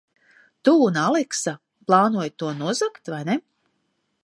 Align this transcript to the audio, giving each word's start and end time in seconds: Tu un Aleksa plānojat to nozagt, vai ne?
Tu 0.67 0.71
un 0.85 0.95
Aleksa 1.01 1.53
plānojat 1.91 2.35
to 2.45 2.51
nozagt, 2.63 3.15
vai 3.17 3.23
ne? 3.31 3.39